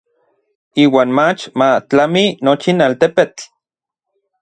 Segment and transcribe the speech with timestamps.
[0.83, 3.43] Iuan mach ma tlami nochin altepetl.